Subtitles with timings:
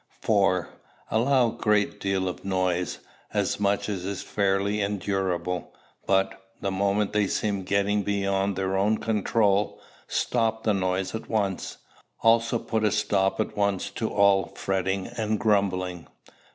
[0.23, 0.67] 4.
[1.11, 2.97] Allow a great deal of noise,
[3.35, 5.75] as much as is fairly endurable;
[6.07, 11.77] but, the moment they seem getting beyond their own control, stop the noise at once.
[12.23, 16.07] Also put a stop at once to all fretting and grumbling.